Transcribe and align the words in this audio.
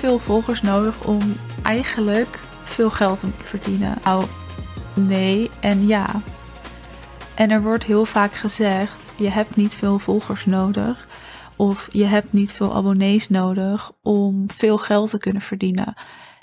veel 0.00 0.18
volgers 0.18 0.62
nodig 0.62 1.06
om 1.06 1.36
eigenlijk 1.62 2.40
veel 2.64 2.90
geld 2.90 3.18
te 3.18 3.28
verdienen? 3.38 3.96
Nou, 4.04 4.24
nee 4.94 5.50
en 5.60 5.86
ja. 5.86 6.22
En 7.34 7.50
er 7.50 7.62
wordt 7.62 7.84
heel 7.84 8.04
vaak 8.04 8.32
gezegd: 8.32 9.12
je 9.16 9.30
hebt 9.30 9.56
niet 9.56 9.74
veel 9.74 9.98
volgers 9.98 10.46
nodig. 10.46 11.08
Of 11.56 11.88
je 11.92 12.04
hebt 12.04 12.32
niet 12.32 12.52
veel 12.52 12.74
abonnees 12.74 13.28
nodig 13.28 13.92
om 14.02 14.50
veel 14.50 14.78
geld 14.78 15.10
te 15.10 15.18
kunnen 15.18 15.42
verdienen. 15.42 15.94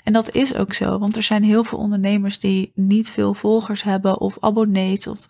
En 0.04 0.12
dat 0.12 0.34
is 0.34 0.54
ook 0.54 0.72
zo, 0.72 0.98
want 0.98 1.16
er 1.16 1.22
zijn 1.22 1.42
heel 1.42 1.64
veel 1.64 1.78
ondernemers 1.78 2.38
die 2.38 2.72
niet 2.74 3.10
veel 3.10 3.34
volgers 3.34 3.82
hebben 3.82 4.20
of 4.20 4.36
abonnees 4.40 5.06
of 5.06 5.28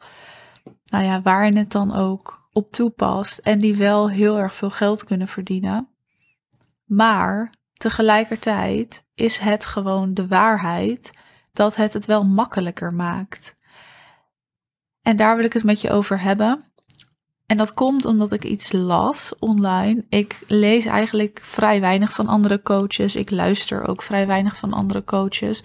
nou 0.85 1.05
ja, 1.05 1.23
waarin 1.23 1.57
het 1.57 1.73
dan 1.73 1.95
ook 1.95 2.49
op 2.53 2.73
toepast 2.73 3.39
en 3.39 3.59
die 3.59 3.77
wel 3.77 4.11
heel 4.11 4.39
erg 4.39 4.55
veel 4.55 4.71
geld 4.71 5.05
kunnen 5.05 5.29
verdienen. 5.29 5.89
Maar 6.85 7.53
tegelijkertijd 7.79 9.05
is 9.15 9.39
het 9.39 9.65
gewoon 9.65 10.15
de 10.15 10.27
waarheid 10.27 11.13
dat 11.53 11.77
het 11.77 11.93
het 11.93 12.07
wel 12.07 12.25
makkelijker 12.25 12.93
maakt. 12.93 13.57
En 15.03 15.17
daar 15.17 15.37
wil 15.37 15.45
ik 15.45 15.53
het 15.53 15.65
met 15.65 15.81
je 15.81 15.91
over 15.91 16.21
hebben. 16.21 16.65
En 17.47 17.57
dat 17.57 17.75
komt 17.75 18.05
omdat 18.05 18.33
ik 18.33 18.45
iets 18.45 18.73
las 18.73 19.39
online. 19.39 20.05
Ik 20.09 20.39
lees 20.47 20.85
eigenlijk 20.85 21.41
vrij 21.43 21.81
weinig 21.81 22.13
van 22.13 22.27
andere 22.27 22.63
coaches. 22.63 23.17
Ik 23.17 23.31
luister 23.31 23.89
ook 23.89 24.03
vrij 24.03 24.27
weinig 24.27 24.57
van 24.57 24.73
andere 24.73 25.05
coaches. 25.05 25.63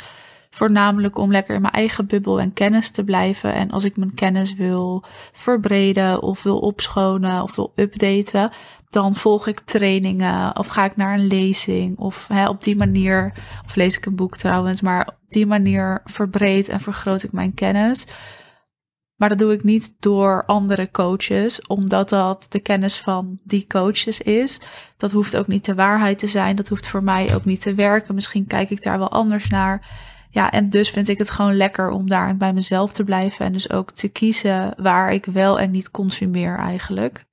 Voornamelijk 0.55 1.17
om 1.17 1.31
lekker 1.31 1.55
in 1.55 1.61
mijn 1.61 1.73
eigen 1.73 2.07
bubbel 2.07 2.39
en 2.39 2.53
kennis 2.53 2.89
te 2.89 3.03
blijven. 3.03 3.53
En 3.53 3.71
als 3.71 3.83
ik 3.83 3.97
mijn 3.97 4.13
kennis 4.13 4.55
wil 4.55 5.03
verbreden 5.31 6.21
of 6.21 6.43
wil 6.43 6.59
opschonen 6.59 7.43
of 7.43 7.55
wil 7.55 7.71
updaten, 7.75 8.51
dan 8.89 9.15
volg 9.15 9.47
ik 9.47 9.59
trainingen 9.59 10.57
of 10.57 10.67
ga 10.67 10.85
ik 10.85 10.95
naar 10.95 11.13
een 11.13 11.27
lezing. 11.27 11.97
Of 11.97 12.27
hè, 12.27 12.49
op 12.49 12.63
die 12.63 12.75
manier, 12.75 13.33
of 13.65 13.75
lees 13.75 13.97
ik 13.97 14.05
een 14.05 14.15
boek 14.15 14.37
trouwens, 14.37 14.81
maar 14.81 15.07
op 15.07 15.17
die 15.27 15.45
manier 15.45 16.01
verbreed 16.05 16.69
en 16.69 16.79
vergroot 16.79 17.23
ik 17.23 17.31
mijn 17.31 17.53
kennis. 17.53 18.07
Maar 19.15 19.29
dat 19.29 19.37
doe 19.37 19.53
ik 19.53 19.63
niet 19.63 19.95
door 19.99 20.43
andere 20.45 20.91
coaches, 20.91 21.67
omdat 21.67 22.09
dat 22.09 22.45
de 22.49 22.59
kennis 22.59 22.99
van 22.99 23.39
die 23.43 23.67
coaches 23.67 24.21
is. 24.21 24.61
Dat 24.97 25.11
hoeft 25.11 25.37
ook 25.37 25.47
niet 25.47 25.65
de 25.65 25.75
waarheid 25.75 26.19
te 26.19 26.27
zijn. 26.27 26.55
Dat 26.55 26.67
hoeft 26.67 26.87
voor 26.87 27.03
mij 27.03 27.35
ook 27.35 27.45
niet 27.45 27.61
te 27.61 27.73
werken. 27.73 28.15
Misschien 28.15 28.47
kijk 28.47 28.69
ik 28.69 28.83
daar 28.83 28.99
wel 28.99 29.11
anders 29.11 29.49
naar. 29.49 30.11
Ja, 30.33 30.51
en 30.51 30.69
dus 30.69 30.89
vind 30.89 31.07
ik 31.07 31.17
het 31.17 31.29
gewoon 31.29 31.55
lekker 31.55 31.89
om 31.89 32.09
daar 32.09 32.37
bij 32.37 32.53
mezelf 32.53 32.93
te 32.93 33.03
blijven. 33.03 33.45
En 33.45 33.53
dus 33.53 33.69
ook 33.69 33.91
te 33.91 34.07
kiezen 34.07 34.73
waar 34.77 35.13
ik 35.13 35.25
wel 35.25 35.59
en 35.59 35.71
niet 35.71 35.91
consumeer 35.91 36.57
eigenlijk. 36.57 37.25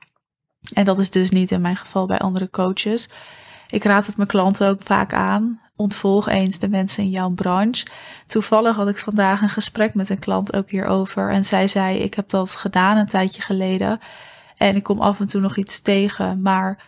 En 0.73 0.84
dat 0.84 0.98
is 0.98 1.11
dus 1.11 1.31
niet 1.31 1.51
in 1.51 1.61
mijn 1.61 1.77
geval 1.77 2.06
bij 2.06 2.19
andere 2.19 2.51
coaches. 2.51 3.09
Ik 3.71 3.84
raad 3.84 4.06
het 4.06 4.17
mijn 4.17 4.28
klanten 4.28 4.69
ook 4.69 4.83
vaak 4.83 5.12
aan 5.12 5.61
ontvolg 5.77 6.28
eens 6.28 6.59
de 6.59 6.69
mensen 6.69 7.03
in 7.03 7.11
jouw 7.11 7.31
branche. 7.31 7.87
Toevallig 8.27 8.77
had 8.77 8.89
ik 8.89 8.98
vandaag 8.98 9.43
een 9.43 9.48
gesprek 9.48 9.95
met 9.95 10.09
een 10.09 10.19
klant 10.19 10.56
ook 10.56 10.71
hierover. 10.71 11.31
En 11.31 11.45
zij 11.45 11.69
zei: 11.69 11.98
Ik 11.98 12.15
heb 12.15 12.28
dat 12.28 12.56
gedaan 12.56 12.97
een 12.97 13.06
tijdje 13.06 13.43
geleden. 13.43 14.01
En 14.56 14.77
ik 14.77 14.83
kom 14.83 15.01
af 15.01 15.21
en 15.21 15.27
toe 15.27 15.41
nog 15.41 15.56
iets 15.56 15.83
tegen. 15.83 16.43
Maar 16.43 16.84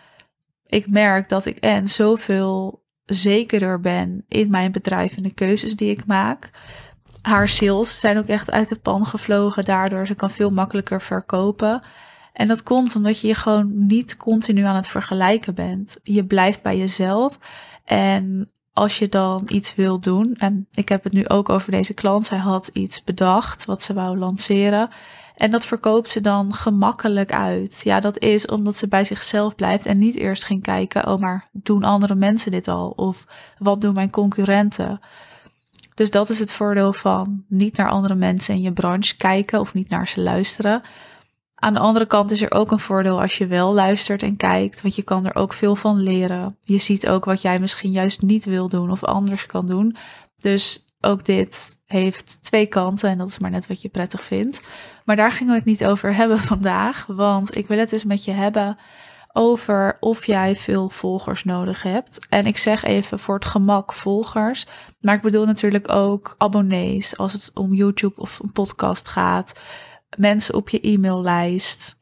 ik 0.66 0.88
merk 0.88 1.28
dat 1.28 1.46
ik 1.46 1.56
en 1.56 1.88
zoveel 1.88 2.81
zekerder 3.14 3.80
ben 3.80 4.24
in 4.28 4.50
mijn 4.50 4.72
bedrijf 4.72 5.16
en 5.16 5.22
de 5.22 5.34
keuzes 5.34 5.76
die 5.76 5.90
ik 5.90 6.06
maak. 6.06 6.50
Haar 7.22 7.48
sales 7.48 8.00
zijn 8.00 8.18
ook 8.18 8.26
echt 8.26 8.50
uit 8.50 8.68
de 8.68 8.76
pan 8.76 9.06
gevlogen 9.06 9.64
daardoor. 9.64 10.06
Ze 10.06 10.14
kan 10.14 10.30
veel 10.30 10.50
makkelijker 10.50 11.02
verkopen. 11.02 11.82
En 12.32 12.48
dat 12.48 12.62
komt 12.62 12.96
omdat 12.96 13.20
je 13.20 13.26
je 13.26 13.34
gewoon 13.34 13.86
niet 13.86 14.16
continu 14.16 14.62
aan 14.62 14.76
het 14.76 14.86
vergelijken 14.86 15.54
bent. 15.54 15.98
Je 16.02 16.24
blijft 16.24 16.62
bij 16.62 16.76
jezelf. 16.76 17.38
En 17.84 18.50
als 18.72 18.98
je 18.98 19.08
dan 19.08 19.42
iets 19.46 19.74
wil 19.74 20.00
doen, 20.00 20.34
en 20.38 20.66
ik 20.72 20.88
heb 20.88 21.04
het 21.04 21.12
nu 21.12 21.28
ook 21.28 21.48
over 21.48 21.70
deze 21.70 21.94
klant, 21.94 22.26
zij 22.26 22.38
had 22.38 22.70
iets 22.72 23.04
bedacht 23.04 23.64
wat 23.64 23.82
ze 23.82 23.94
wou 23.94 24.18
lanceren. 24.18 24.88
En 25.36 25.50
dat 25.50 25.66
verkoopt 25.66 26.10
ze 26.10 26.20
dan 26.20 26.54
gemakkelijk 26.54 27.32
uit. 27.32 27.80
Ja, 27.84 28.00
dat 28.00 28.18
is 28.18 28.46
omdat 28.46 28.76
ze 28.76 28.88
bij 28.88 29.04
zichzelf 29.04 29.54
blijft 29.54 29.86
en 29.86 29.98
niet 29.98 30.16
eerst 30.16 30.44
ging 30.44 30.62
kijken, 30.62 31.08
oh 31.08 31.20
maar 31.20 31.48
doen 31.52 31.84
andere 31.84 32.14
mensen 32.14 32.50
dit 32.50 32.68
al? 32.68 32.90
Of 32.90 33.26
wat 33.58 33.80
doen 33.80 33.94
mijn 33.94 34.10
concurrenten? 34.10 35.00
Dus 35.94 36.10
dat 36.10 36.28
is 36.30 36.38
het 36.38 36.52
voordeel 36.52 36.92
van 36.92 37.44
niet 37.48 37.76
naar 37.76 37.90
andere 37.90 38.14
mensen 38.14 38.54
in 38.54 38.62
je 38.62 38.72
branche 38.72 39.16
kijken 39.16 39.60
of 39.60 39.74
niet 39.74 39.88
naar 39.88 40.08
ze 40.08 40.20
luisteren. 40.20 40.82
Aan 41.54 41.72
de 41.72 41.80
andere 41.80 42.06
kant 42.06 42.30
is 42.30 42.42
er 42.42 42.52
ook 42.52 42.70
een 42.70 42.78
voordeel 42.78 43.20
als 43.20 43.38
je 43.38 43.46
wel 43.46 43.74
luistert 43.74 44.22
en 44.22 44.36
kijkt, 44.36 44.82
want 44.82 44.94
je 44.94 45.02
kan 45.02 45.26
er 45.26 45.34
ook 45.34 45.52
veel 45.52 45.76
van 45.76 46.00
leren. 46.00 46.56
Je 46.60 46.78
ziet 46.78 47.08
ook 47.08 47.24
wat 47.24 47.42
jij 47.42 47.58
misschien 47.58 47.90
juist 47.90 48.22
niet 48.22 48.44
wil 48.44 48.68
doen 48.68 48.90
of 48.90 49.04
anders 49.04 49.46
kan 49.46 49.66
doen. 49.66 49.96
Dus 50.38 50.86
ook 51.04 51.24
dit 51.24 51.82
heeft 51.86 52.42
twee 52.42 52.66
kanten 52.66 53.10
en 53.10 53.18
dat 53.18 53.28
is 53.28 53.38
maar 53.38 53.50
net 53.50 53.66
wat 53.66 53.82
je 53.82 53.88
prettig 53.88 54.24
vindt. 54.24 54.60
Maar 55.04 55.16
daar 55.16 55.32
gingen 55.32 55.52
we 55.52 55.58
het 55.58 55.68
niet 55.68 55.84
over 55.84 56.14
hebben 56.14 56.38
vandaag, 56.54 57.04
want 57.06 57.56
ik 57.56 57.66
wil 57.66 57.78
het 57.78 57.90
dus 57.90 58.04
met 58.04 58.24
je 58.24 58.32
hebben 58.32 58.76
over 59.32 59.96
of 60.00 60.26
jij 60.26 60.56
veel 60.56 60.88
volgers 60.88 61.44
nodig 61.44 61.82
hebt. 61.82 62.26
En 62.28 62.46
ik 62.46 62.56
zeg 62.56 62.82
even 62.82 63.18
voor 63.18 63.34
het 63.34 63.44
gemak 63.44 63.94
volgers, 63.94 64.66
maar 65.00 65.14
ik 65.14 65.22
bedoel 65.22 65.46
natuurlijk 65.46 65.88
ook 65.88 66.34
abonnees 66.38 67.16
als 67.16 67.32
het 67.32 67.50
om 67.54 67.72
YouTube 67.72 68.20
of 68.20 68.38
een 68.38 68.52
podcast 68.52 69.08
gaat 69.08 69.52
mensen 70.16 70.54
op 70.54 70.68
je 70.68 70.88
e-maillijst, 70.88 71.96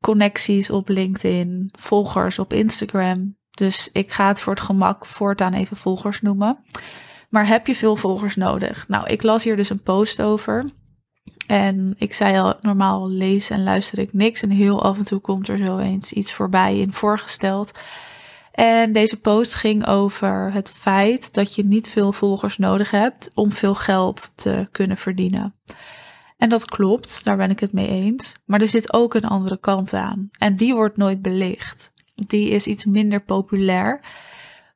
connecties 0.00 0.70
op 0.70 0.88
LinkedIn, 0.88 1.68
volgers 1.72 2.38
op 2.38 2.52
Instagram. 2.52 3.36
Dus 3.50 3.92
ik 3.92 4.12
ga 4.12 4.28
het 4.28 4.40
voor 4.40 4.54
het 4.54 4.62
gemak 4.62 5.06
voortaan 5.06 5.52
even 5.52 5.76
volgers 5.76 6.20
noemen. 6.20 6.64
Maar 7.28 7.46
heb 7.46 7.66
je 7.66 7.74
veel 7.74 7.96
volgers 7.96 8.36
nodig? 8.36 8.88
Nou, 8.88 9.06
ik 9.06 9.22
las 9.22 9.44
hier 9.44 9.56
dus 9.56 9.70
een 9.70 9.82
post 9.82 10.22
over. 10.22 10.64
En 11.46 11.94
ik 11.98 12.14
zei 12.14 12.38
al, 12.38 12.54
normaal 12.60 13.10
lees 13.10 13.50
en 13.50 13.62
luister 13.62 13.98
ik 13.98 14.12
niks. 14.12 14.42
En 14.42 14.50
heel 14.50 14.82
af 14.82 14.98
en 14.98 15.04
toe 15.04 15.20
komt 15.20 15.48
er 15.48 15.66
zo 15.66 15.78
eens 15.78 16.12
iets 16.12 16.32
voorbij 16.32 16.78
in 16.78 16.92
voorgesteld. 16.92 17.72
En 18.52 18.92
deze 18.92 19.20
post 19.20 19.54
ging 19.54 19.86
over 19.86 20.52
het 20.52 20.70
feit 20.70 21.34
dat 21.34 21.54
je 21.54 21.64
niet 21.64 21.88
veel 21.88 22.12
volgers 22.12 22.58
nodig 22.58 22.90
hebt 22.90 23.30
om 23.34 23.52
veel 23.52 23.74
geld 23.74 24.36
te 24.36 24.68
kunnen 24.70 24.96
verdienen. 24.96 25.54
En 26.36 26.48
dat 26.48 26.64
klopt, 26.64 27.24
daar 27.24 27.36
ben 27.36 27.50
ik 27.50 27.60
het 27.60 27.72
mee 27.72 27.88
eens. 27.88 28.34
Maar 28.44 28.60
er 28.60 28.68
zit 28.68 28.92
ook 28.92 29.14
een 29.14 29.24
andere 29.24 29.58
kant 29.58 29.92
aan. 29.92 30.30
En 30.38 30.56
die 30.56 30.74
wordt 30.74 30.96
nooit 30.96 31.22
belicht. 31.22 31.92
Die 32.14 32.48
is 32.48 32.66
iets 32.66 32.84
minder 32.84 33.20
populair. 33.20 34.00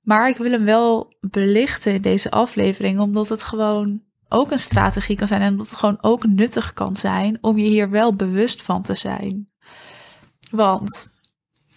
Maar 0.02 0.28
ik 0.28 0.36
wil 0.36 0.50
hem 0.50 0.64
wel 0.64 1.14
belichten 1.20 1.94
in 1.94 2.02
deze 2.02 2.30
aflevering, 2.30 2.98
omdat 2.98 3.28
het 3.28 3.42
gewoon 3.42 4.02
ook 4.28 4.50
een 4.50 4.58
strategie 4.58 5.16
kan 5.16 5.26
zijn 5.26 5.40
en 5.40 5.50
omdat 5.50 5.68
het 5.68 5.78
gewoon 5.78 5.98
ook 6.00 6.26
nuttig 6.26 6.72
kan 6.72 6.96
zijn 6.96 7.38
om 7.40 7.58
je 7.58 7.68
hier 7.68 7.90
wel 7.90 8.14
bewust 8.14 8.62
van 8.62 8.82
te 8.82 8.94
zijn. 8.94 9.48
Want 10.50 11.12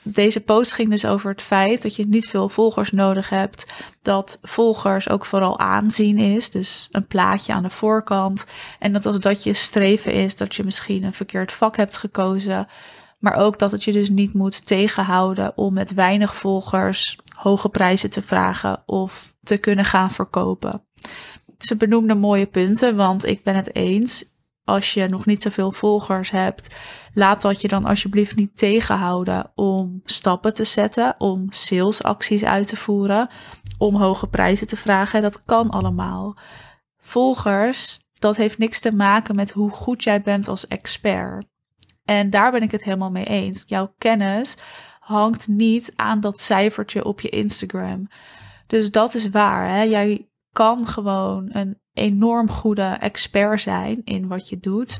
deze 0.07 0.39
post 0.41 0.73
ging 0.73 0.89
dus 0.89 1.05
over 1.05 1.31
het 1.31 1.41
feit 1.41 1.81
dat 1.81 1.95
je 1.95 2.07
niet 2.07 2.25
veel 2.25 2.49
volgers 2.49 2.91
nodig 2.91 3.29
hebt. 3.29 3.65
Dat 4.01 4.39
volgers 4.41 5.09
ook 5.09 5.25
vooral 5.25 5.59
aanzien 5.59 6.17
is. 6.17 6.49
Dus 6.49 6.87
een 6.91 7.07
plaatje 7.07 7.53
aan 7.53 7.63
de 7.63 7.69
voorkant. 7.69 8.45
En 8.79 8.93
dat 8.93 9.05
als 9.05 9.19
dat 9.19 9.43
je 9.43 9.53
streven 9.53 10.13
is, 10.13 10.35
dat 10.35 10.55
je 10.55 10.63
misschien 10.63 11.03
een 11.03 11.13
verkeerd 11.13 11.51
vak 11.51 11.77
hebt 11.77 11.97
gekozen. 11.97 12.67
Maar 13.19 13.35
ook 13.35 13.59
dat 13.59 13.71
het 13.71 13.83
je 13.83 13.91
dus 13.91 14.09
niet 14.09 14.33
moet 14.33 14.65
tegenhouden 14.65 15.57
om 15.57 15.73
met 15.73 15.93
weinig 15.93 16.35
volgers 16.35 17.17
hoge 17.45 17.69
prijzen 17.69 18.09
te 18.09 18.21
vragen 18.21 18.83
of 18.85 19.35
te 19.41 19.57
kunnen 19.57 19.85
gaan 19.85 20.11
verkopen. 20.11 20.85
Ze 21.57 21.77
benoemde 21.77 22.15
mooie 22.15 22.45
punten, 22.45 22.95
want 22.95 23.25
ik 23.25 23.43
ben 23.43 23.55
het 23.55 23.75
eens 23.75 24.33
als 24.63 24.93
je 24.93 25.07
nog 25.07 25.25
niet 25.25 25.41
zoveel 25.41 25.71
volgers 25.71 26.31
hebt, 26.31 26.75
laat 27.13 27.41
dat 27.41 27.61
je 27.61 27.67
dan 27.67 27.85
alsjeblieft 27.85 28.35
niet 28.35 28.57
tegenhouden 28.57 29.51
om 29.55 30.01
stappen 30.05 30.53
te 30.53 30.63
zetten, 30.63 31.15
om 31.17 31.45
salesacties 31.49 32.43
uit 32.43 32.67
te 32.67 32.75
voeren, 32.75 33.29
om 33.77 33.95
hoge 33.95 34.27
prijzen 34.27 34.67
te 34.67 34.77
vragen. 34.77 35.21
Dat 35.21 35.43
kan 35.43 35.69
allemaal. 35.69 36.37
Volgers, 36.97 37.99
dat 38.19 38.35
heeft 38.35 38.57
niks 38.57 38.79
te 38.79 38.91
maken 38.91 39.35
met 39.35 39.51
hoe 39.51 39.71
goed 39.71 40.03
jij 40.03 40.21
bent 40.21 40.47
als 40.47 40.67
expert. 40.67 41.45
En 42.05 42.29
daar 42.29 42.51
ben 42.51 42.61
ik 42.61 42.71
het 42.71 42.83
helemaal 42.83 43.11
mee 43.11 43.25
eens. 43.25 43.63
Jouw 43.67 43.93
kennis 43.97 44.57
hangt 45.05 45.47
niet 45.47 45.91
aan 45.95 46.19
dat 46.19 46.39
cijfertje 46.39 47.05
op 47.05 47.21
je 47.21 47.29
Instagram. 47.29 48.07
Dus 48.67 48.91
dat 48.91 49.13
is 49.13 49.29
waar. 49.29 49.69
Hè? 49.69 49.81
Jij 49.81 50.29
kan 50.51 50.85
gewoon 50.85 51.49
een 51.51 51.79
enorm 51.93 52.49
goede 52.49 52.97
expert 52.99 53.61
zijn 53.61 54.01
in 54.03 54.27
wat 54.27 54.49
je 54.49 54.59
doet. 54.59 54.99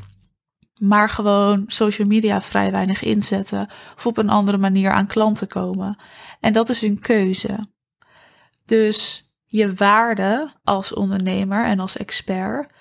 Maar 0.79 1.09
gewoon 1.09 1.63
social 1.67 2.07
media 2.07 2.41
vrij 2.41 2.71
weinig 2.71 3.03
inzetten. 3.03 3.67
Of 3.95 4.05
op 4.05 4.17
een 4.17 4.29
andere 4.29 4.57
manier 4.57 4.91
aan 4.91 5.07
klanten 5.07 5.47
komen. 5.47 5.99
En 6.39 6.53
dat 6.53 6.69
is 6.69 6.81
een 6.81 6.99
keuze. 6.99 7.67
Dus 8.65 9.29
je 9.45 9.73
waarde 9.73 10.53
als 10.63 10.93
ondernemer 10.93 11.65
en 11.65 11.79
als 11.79 11.97
expert. 11.97 12.73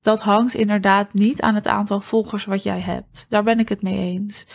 Dat 0.00 0.20
hangt 0.20 0.54
inderdaad 0.54 1.12
niet 1.12 1.40
aan 1.40 1.54
het 1.54 1.66
aantal 1.66 2.00
volgers 2.00 2.44
wat 2.44 2.62
jij 2.62 2.80
hebt. 2.80 3.26
Daar 3.28 3.42
ben 3.42 3.58
ik 3.58 3.68
het 3.68 3.82
mee 3.82 3.98
eens. 3.98 4.46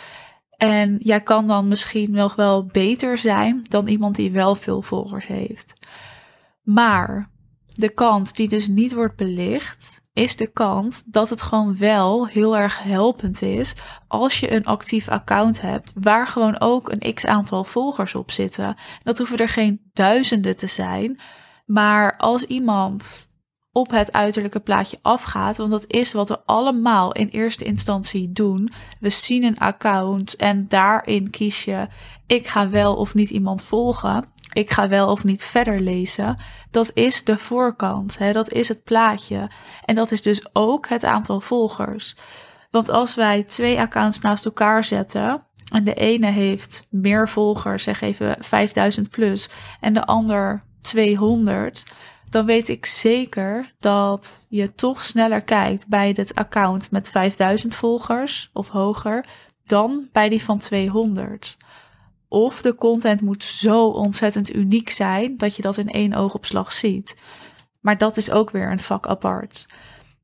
En 0.62 0.98
jij 1.00 1.22
kan 1.22 1.48
dan 1.48 1.68
misschien 1.68 2.12
nog 2.12 2.36
wel 2.36 2.66
beter 2.66 3.18
zijn 3.18 3.62
dan 3.64 3.88
iemand 3.88 4.16
die 4.16 4.32
wel 4.32 4.56
veel 4.56 4.82
volgers 4.82 5.28
heeft. 5.28 5.74
Maar 6.64 7.30
de 7.68 7.90
kant 7.90 8.36
die 8.36 8.48
dus 8.48 8.68
niet 8.68 8.94
wordt 8.94 9.16
belicht, 9.16 10.02
is 10.14 10.36
de 10.36 10.48
kant 10.48 11.14
dat 11.14 11.30
het 11.30 11.42
gewoon 11.42 11.78
wel 11.78 12.28
heel 12.28 12.58
erg 12.58 12.84
helpend 12.84 13.42
is 13.42 13.76
als 14.08 14.40
je 14.40 14.54
een 14.54 14.66
actief 14.66 15.08
account 15.08 15.62
hebt 15.62 15.92
waar 15.96 16.28
gewoon 16.28 16.60
ook 16.60 16.92
een 16.92 17.14
x 17.14 17.26
aantal 17.26 17.64
volgers 17.64 18.16
op 18.16 18.32
zitten. 18.32 18.76
Dat 19.04 19.18
hoeven 19.18 19.38
er 19.38 19.50
geen 19.50 19.82
duizenden 19.94 20.56
te 20.56 20.68
zijn, 20.68 21.20
maar 21.66 22.18
als 22.18 22.44
iemand 22.44 23.28
op 23.72 23.92
het 23.92 24.12
uiterlijke 24.12 24.60
plaatje 24.60 25.00
afgaat, 25.02 25.58
want 25.58 25.72
dat 25.72 25.86
is 25.88 26.14
wat 26.14 26.30
we 26.30 26.40
allemaal 26.46 27.12
in 27.12 27.28
eerste 27.28 27.64
instantie 27.64 28.32
doen. 28.32 28.72
We 29.00 29.10
zien 29.10 29.44
een 29.44 29.60
account 29.60 30.36
en 30.36 30.68
daarin 30.68 31.30
kies 31.30 31.66
je 31.66 31.88
ik 32.32 32.48
ga 32.48 32.70
wel 32.70 32.96
of 32.96 33.14
niet 33.14 33.30
iemand 33.30 33.64
volgen. 33.64 34.26
Ik 34.54 34.72
ga 34.72 34.88
wel 34.88 35.12
of 35.12 35.24
niet 35.24 35.44
verder 35.44 35.80
lezen. 35.80 36.38
Dat 36.70 36.92
is 36.94 37.24
de 37.24 37.38
voorkant, 37.38 38.18
hè? 38.18 38.32
dat 38.32 38.52
is 38.52 38.68
het 38.68 38.84
plaatje. 38.84 39.50
En 39.86 39.96
dat 39.96 40.12
is 40.12 40.22
dus 40.22 40.56
ook 40.56 40.88
het 40.88 41.04
aantal 41.04 41.42
volgers. 41.42 42.16
Want 42.70 42.90
als 42.90 43.16
wij 43.16 43.44
twee 43.44 43.80
accounts 43.80 44.20
naast 44.20 44.46
elkaar 44.46 44.84
zetten 44.84 45.44
en 45.72 45.84
de 45.84 45.94
ene 45.94 46.32
heeft 46.32 46.88
meer 46.90 47.30
volgers, 47.30 47.84
zeg 47.84 48.02
even 48.02 48.36
5000 48.40 49.10
plus, 49.10 49.50
en 49.80 49.94
de 49.94 50.06
ander 50.06 50.64
200, 50.80 51.86
dan 52.32 52.46
weet 52.46 52.70
ik 52.70 52.86
zeker 52.86 53.74
dat 53.80 54.46
je 54.50 54.76
toch 54.76 55.04
sneller 55.04 55.42
kijkt 55.42 55.88
bij 55.88 56.14
het 56.16 56.36
account 56.36 56.92
met 56.92 57.10
5000 57.10 57.76
volgers 57.76 58.50
of 58.54 58.70
hoger 58.70 59.26
dan 59.64 60.10
bij 60.12 60.30
die 60.30 60.44
van 60.44 60.60
200. 60.60 61.58
Of 62.28 62.62
de 62.62 62.76
content 62.76 63.22
moet 63.22 63.44
zo 63.44 63.88
ontzettend 63.88 64.56
uniek 64.56 64.90
zijn 64.90 65.38
dat 65.38 65.56
je 65.56 65.62
dat 65.62 65.78
in 65.78 65.90
één 65.90 66.14
oogopslag 66.14 66.74
ziet. 66.74 67.20
Maar 67.80 67.98
dat 67.98 68.18
is 68.18 68.32
ook 68.32 68.50
weer 68.50 68.72
een 68.72 68.82
vak 68.82 69.08
apart. 69.08 69.66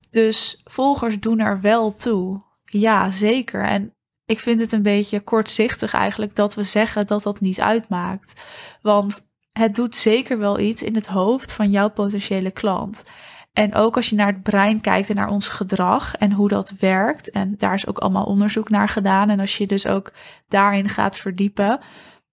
Dus 0.10 0.62
volgers 0.64 1.20
doen 1.20 1.40
er 1.40 1.62
wel 1.62 1.96
toe. 1.96 2.44
Ja, 2.66 3.12
zeker. 3.12 3.64
En 3.64 3.94
ik 4.26 4.40
vind 4.40 4.60
het 4.60 4.72
een 4.72 4.82
beetje 4.82 5.20
kortzichtig 5.20 5.94
eigenlijk 5.94 6.36
dat 6.36 6.56
we 6.56 6.64
zeggen 6.64 7.08
dat 7.08 7.24
dat 7.24 7.40
niet 7.40 7.60
uitmaakt. 7.62 8.42
Want 8.82 9.27
het 9.58 9.76
doet 9.76 9.96
zeker 9.96 10.38
wel 10.38 10.60
iets 10.60 10.84
in 10.84 10.96
het 10.96 11.08
hoofd 11.08 11.54
van 11.54 11.70
jouw 11.70 11.90
potentiële 11.90 12.52
klant. 12.52 13.06
En 13.54 13.76
ook 13.76 13.96
als 13.96 14.10
je 14.10 14.16
naar 14.16 14.28
het 14.28 14.44
brein 14.44 14.82
kijkt 14.82 15.10
en 15.10 15.16
naar 15.16 15.30
ons 15.30 15.48
gedrag 15.48 16.16
en 16.16 16.32
hoe 16.32 16.48
dat 16.48 16.74
werkt. 16.80 17.30
En 17.30 17.56
daar 17.58 17.74
is 17.74 17.88
ook 17.88 17.98
allemaal 17.98 18.26
onderzoek 18.26 18.70
naar 18.70 18.90
gedaan. 18.90 19.30
En 19.30 19.40
als 19.40 19.58
je 19.58 19.68
dus 19.68 19.88
ook 19.88 20.12
daarin 20.48 20.90
gaat 20.90 21.18
verdiepen, 21.18 21.80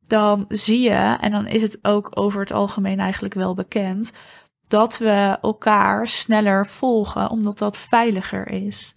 dan 0.06 0.44
zie 0.48 0.80
je, 0.80 1.16
en 1.20 1.30
dan 1.30 1.46
is 1.46 1.62
het 1.62 1.78
ook 1.82 2.10
over 2.14 2.40
het 2.40 2.52
algemeen 2.52 3.00
eigenlijk 3.00 3.34
wel 3.34 3.54
bekend, 3.54 4.12
dat 4.68 4.98
we 4.98 5.38
elkaar 5.42 6.08
sneller 6.08 6.66
volgen, 6.66 7.30
omdat 7.30 7.58
dat 7.58 7.78
veiliger 7.78 8.48
is. 8.48 8.94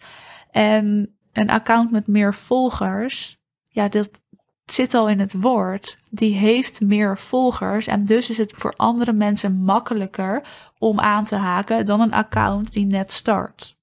En 0.51 1.15
een 1.33 1.49
account 1.49 1.91
met 1.91 2.07
meer 2.07 2.33
volgers, 2.33 3.37
ja, 3.67 3.87
dat 3.87 4.21
zit 4.71 4.93
al 4.93 5.09
in 5.09 5.19
het 5.19 5.33
woord. 5.41 5.99
Die 6.09 6.33
heeft 6.33 6.81
meer 6.81 7.17
volgers 7.17 7.87
en 7.87 8.05
dus 8.05 8.29
is 8.29 8.37
het 8.37 8.53
voor 8.55 8.73
andere 8.75 9.13
mensen 9.13 9.55
makkelijker 9.55 10.43
om 10.77 10.99
aan 10.99 11.25
te 11.25 11.35
haken 11.35 11.85
dan 11.85 12.01
een 12.01 12.13
account 12.13 12.73
die 12.73 12.85
net 12.85 13.11
start. 13.11 13.77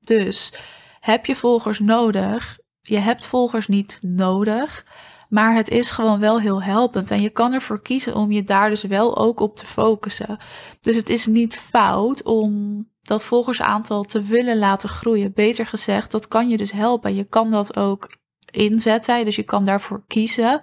Dus 0.00 0.52
heb 1.00 1.26
je 1.26 1.36
volgers 1.36 1.78
nodig? 1.78 2.58
Je 2.80 2.98
hebt 2.98 3.26
volgers 3.26 3.68
niet 3.68 3.98
nodig, 4.02 4.86
maar 5.28 5.54
het 5.54 5.68
is 5.68 5.90
gewoon 5.90 6.20
wel 6.20 6.40
heel 6.40 6.62
helpend 6.62 7.10
en 7.10 7.20
je 7.20 7.30
kan 7.30 7.52
ervoor 7.52 7.82
kiezen 7.82 8.14
om 8.14 8.30
je 8.30 8.44
daar 8.44 8.70
dus 8.70 8.82
wel 8.82 9.16
ook 9.18 9.40
op 9.40 9.56
te 9.56 9.66
focussen. 9.66 10.38
Dus 10.80 10.96
het 10.96 11.08
is 11.08 11.26
niet 11.26 11.56
fout 11.56 12.22
om 12.22 12.84
dat 13.02 13.24
volgersaantal 13.24 14.02
te 14.02 14.22
willen 14.22 14.58
laten 14.58 14.88
groeien. 14.88 15.32
Beter 15.32 15.66
gezegd, 15.66 16.10
dat 16.10 16.28
kan 16.28 16.48
je 16.48 16.56
dus 16.56 16.72
helpen. 16.72 17.14
Je 17.14 17.24
kan 17.24 17.50
dat 17.50 17.76
ook 17.76 18.17
inzetten. 18.50 19.24
Dus 19.24 19.36
je 19.36 19.42
kan 19.42 19.64
daarvoor 19.64 20.04
kiezen 20.06 20.60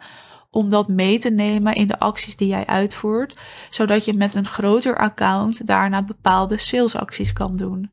om 0.49 0.69
dat 0.69 0.87
mee 0.87 1.19
te 1.19 1.29
nemen 1.29 1.73
in 1.73 1.87
de 1.87 1.99
acties 1.99 2.35
die 2.35 2.47
jij 2.47 2.65
uitvoert, 2.65 3.35
zodat 3.69 4.05
je 4.05 4.13
met 4.13 4.35
een 4.35 4.47
groter 4.47 4.97
account 4.97 5.67
daarna 5.67 6.03
bepaalde 6.03 6.57
salesacties 6.57 7.33
kan 7.33 7.57
doen. 7.57 7.91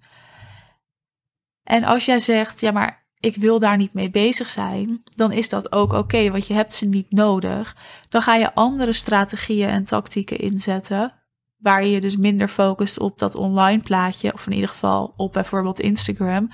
En 1.63 1.85
als 1.85 2.05
jij 2.05 2.19
zegt, 2.19 2.61
ja, 2.61 2.71
maar 2.71 3.07
ik 3.19 3.37
wil 3.37 3.59
daar 3.59 3.77
niet 3.77 3.93
mee 3.93 4.11
bezig 4.11 4.49
zijn, 4.49 5.03
dan 5.05 5.33
is 5.33 5.49
dat 5.49 5.73
ook 5.73 5.93
oké, 5.93 6.31
want 6.31 6.47
je 6.47 6.55
hebt 6.55 6.75
ze 6.75 6.87
niet 6.87 7.11
nodig. 7.11 7.77
Dan 8.09 8.23
ga 8.23 8.35
je 8.35 8.55
andere 8.55 8.93
strategieën 8.93 9.69
en 9.69 9.85
tactieken 9.85 10.39
inzetten, 10.39 11.15
waar 11.57 11.87
je 11.87 12.01
dus 12.01 12.17
minder 12.17 12.49
focust 12.49 12.99
op 12.99 13.19
dat 13.19 13.35
online 13.35 13.83
plaatje, 13.83 14.33
of 14.33 14.47
in 14.47 14.53
ieder 14.53 14.69
geval 14.69 15.15
op 15.17 15.33
bijvoorbeeld 15.33 15.81
Instagram. 15.81 16.51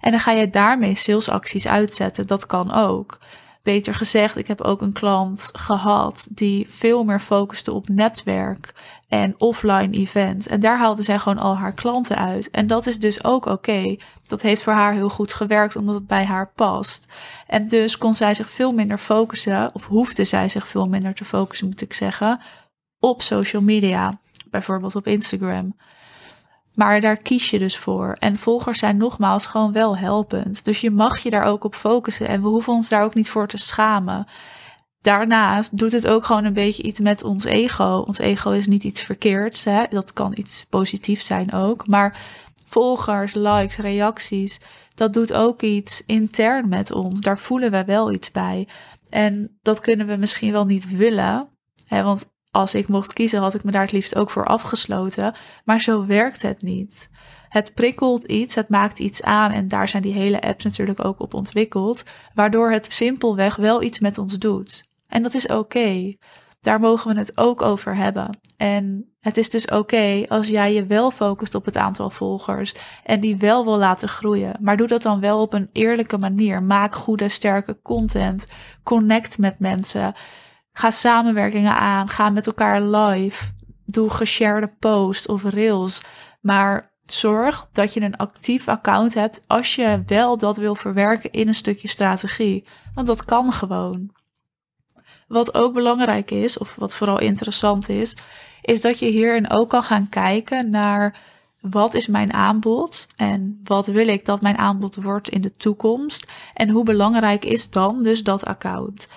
En 0.00 0.10
dan 0.10 0.20
ga 0.20 0.32
je 0.32 0.50
daarmee 0.50 0.94
salesacties 0.94 1.66
uitzetten. 1.66 2.26
Dat 2.26 2.46
kan 2.46 2.72
ook. 2.72 3.18
Beter 3.62 3.94
gezegd, 3.94 4.36
ik 4.36 4.46
heb 4.46 4.60
ook 4.60 4.82
een 4.82 4.92
klant 4.92 5.50
gehad 5.52 6.28
die 6.30 6.64
veel 6.68 7.04
meer 7.04 7.20
focuste 7.20 7.72
op 7.72 7.88
netwerk 7.88 8.74
en 9.08 9.34
offline 9.38 9.90
events. 9.90 10.46
En 10.46 10.60
daar 10.60 10.78
haalde 10.78 11.02
zij 11.02 11.18
gewoon 11.18 11.38
al 11.38 11.56
haar 11.56 11.72
klanten 11.72 12.16
uit. 12.16 12.50
En 12.50 12.66
dat 12.66 12.86
is 12.86 12.98
dus 12.98 13.24
ook 13.24 13.46
oké. 13.46 13.96
Dat 14.26 14.42
heeft 14.42 14.62
voor 14.62 14.72
haar 14.72 14.92
heel 14.92 15.08
goed 15.08 15.34
gewerkt 15.34 15.76
omdat 15.76 15.94
het 15.94 16.06
bij 16.06 16.24
haar 16.24 16.52
past. 16.54 17.06
En 17.46 17.68
dus 17.68 17.98
kon 17.98 18.14
zij 18.14 18.34
zich 18.34 18.50
veel 18.50 18.72
minder 18.72 18.98
focussen, 18.98 19.70
of 19.74 19.86
hoefde 19.86 20.24
zij 20.24 20.48
zich 20.48 20.68
veel 20.68 20.86
minder 20.86 21.14
te 21.14 21.24
focussen, 21.24 21.66
moet 21.66 21.80
ik 21.80 21.92
zeggen, 21.92 22.40
op 23.00 23.22
social 23.22 23.62
media. 23.62 24.18
Bijvoorbeeld 24.50 24.96
op 24.96 25.06
Instagram. 25.06 25.76
Maar 26.78 27.00
daar 27.00 27.16
kies 27.16 27.50
je 27.50 27.58
dus 27.58 27.78
voor. 27.78 28.16
En 28.18 28.36
volgers 28.36 28.78
zijn 28.78 28.96
nogmaals 28.96 29.46
gewoon 29.46 29.72
wel 29.72 29.96
helpend. 29.96 30.64
Dus 30.64 30.80
je 30.80 30.90
mag 30.90 31.18
je 31.18 31.30
daar 31.30 31.44
ook 31.44 31.64
op 31.64 31.74
focussen. 31.74 32.28
En 32.28 32.42
we 32.42 32.48
hoeven 32.48 32.72
ons 32.72 32.88
daar 32.88 33.02
ook 33.02 33.14
niet 33.14 33.30
voor 33.30 33.48
te 33.48 33.56
schamen. 33.56 34.26
Daarnaast 35.00 35.78
doet 35.78 35.92
het 35.92 36.06
ook 36.06 36.24
gewoon 36.24 36.44
een 36.44 36.52
beetje 36.52 36.82
iets 36.82 37.00
met 37.00 37.24
ons 37.24 37.44
ego. 37.44 38.04
Ons 38.06 38.18
ego 38.18 38.50
is 38.50 38.66
niet 38.66 38.84
iets 38.84 39.02
verkeerds. 39.02 39.64
Hè? 39.64 39.84
Dat 39.90 40.12
kan 40.12 40.32
iets 40.34 40.66
positiefs 40.70 41.26
zijn 41.26 41.52
ook. 41.52 41.86
Maar 41.86 42.16
volgers, 42.66 43.34
likes, 43.34 43.76
reacties, 43.76 44.60
dat 44.94 45.12
doet 45.12 45.32
ook 45.32 45.62
iets 45.62 46.04
intern 46.06 46.68
met 46.68 46.92
ons. 46.92 47.20
Daar 47.20 47.38
voelen 47.38 47.70
we 47.70 47.84
wel 47.84 48.12
iets 48.12 48.30
bij. 48.30 48.68
En 49.08 49.58
dat 49.62 49.80
kunnen 49.80 50.06
we 50.06 50.16
misschien 50.16 50.52
wel 50.52 50.64
niet 50.64 50.96
willen. 50.96 51.48
Hè? 51.86 52.02
Want 52.02 52.26
als 52.50 52.74
ik 52.74 52.88
mocht 52.88 53.12
kiezen, 53.12 53.40
had 53.40 53.54
ik 53.54 53.64
me 53.64 53.70
daar 53.70 53.82
het 53.82 53.92
liefst 53.92 54.16
ook 54.16 54.30
voor 54.30 54.46
afgesloten. 54.46 55.34
Maar 55.64 55.80
zo 55.80 56.06
werkt 56.06 56.42
het 56.42 56.62
niet. 56.62 57.10
Het 57.48 57.74
prikkelt 57.74 58.24
iets, 58.24 58.54
het 58.54 58.68
maakt 58.68 58.98
iets 58.98 59.22
aan 59.22 59.50
en 59.50 59.68
daar 59.68 59.88
zijn 59.88 60.02
die 60.02 60.12
hele 60.12 60.40
apps 60.40 60.64
natuurlijk 60.64 61.04
ook 61.04 61.20
op 61.20 61.34
ontwikkeld, 61.34 62.04
waardoor 62.34 62.70
het 62.70 62.92
simpelweg 62.92 63.56
wel 63.56 63.82
iets 63.82 63.98
met 63.98 64.18
ons 64.18 64.38
doet. 64.38 64.84
En 65.06 65.22
dat 65.22 65.34
is 65.34 65.46
oké. 65.46 66.16
Daar 66.60 66.80
mogen 66.80 67.12
we 67.12 67.18
het 67.18 67.36
ook 67.36 67.62
over 67.62 67.96
hebben. 67.96 68.38
En 68.56 69.12
het 69.20 69.36
is 69.36 69.50
dus 69.50 69.66
oké 69.66 70.24
als 70.28 70.48
jij 70.48 70.74
je 70.74 70.86
wel 70.86 71.10
focust 71.10 71.54
op 71.54 71.64
het 71.64 71.76
aantal 71.76 72.10
volgers 72.10 72.74
en 73.04 73.20
die 73.20 73.36
wel 73.36 73.64
wil 73.64 73.78
laten 73.78 74.08
groeien. 74.08 74.56
Maar 74.60 74.76
doe 74.76 74.86
dat 74.86 75.02
dan 75.02 75.20
wel 75.20 75.40
op 75.40 75.52
een 75.52 75.70
eerlijke 75.72 76.18
manier. 76.18 76.62
Maak 76.62 76.94
goede, 76.94 77.28
sterke 77.28 77.78
content. 77.82 78.48
Connect 78.82 79.38
met 79.38 79.58
mensen. 79.58 80.14
Ga 80.78 80.90
samenwerkingen 80.90 81.76
aan. 81.76 82.08
Ga 82.08 82.30
met 82.30 82.46
elkaar 82.46 82.82
live. 82.82 83.44
Doe 83.84 84.10
geshared 84.10 84.78
posts 84.78 85.26
of 85.26 85.44
reels. 85.44 86.02
Maar 86.40 86.92
zorg 87.02 87.68
dat 87.72 87.92
je 87.92 88.00
een 88.00 88.16
actief 88.16 88.68
account 88.68 89.14
hebt 89.14 89.42
als 89.46 89.74
je 89.74 90.02
wel 90.06 90.36
dat 90.36 90.56
wil 90.56 90.74
verwerken 90.74 91.32
in 91.32 91.48
een 91.48 91.54
stukje 91.54 91.88
strategie. 91.88 92.66
Want 92.94 93.06
dat 93.06 93.24
kan 93.24 93.52
gewoon. 93.52 94.10
Wat 95.28 95.54
ook 95.54 95.74
belangrijk 95.74 96.30
is, 96.30 96.58
of 96.58 96.74
wat 96.74 96.94
vooral 96.94 97.20
interessant 97.20 97.88
is, 97.88 98.16
is 98.62 98.80
dat 98.80 98.98
je 98.98 99.06
hierin 99.06 99.50
ook 99.50 99.68
kan 99.68 99.82
gaan 99.82 100.08
kijken 100.08 100.70
naar 100.70 101.16
wat 101.60 101.94
is 101.94 102.06
mijn 102.06 102.32
aanbod 102.32 103.06
en 103.16 103.60
wat 103.64 103.86
wil 103.86 104.08
ik 104.08 104.24
dat 104.24 104.40
mijn 104.40 104.58
aanbod 104.58 104.96
wordt 104.96 105.28
in 105.28 105.40
de 105.40 105.50
toekomst 105.50 106.32
en 106.54 106.68
hoe 106.68 106.84
belangrijk 106.84 107.44
is 107.44 107.70
dan 107.70 108.02
dus 108.02 108.22
dat 108.22 108.44
account. 108.44 109.08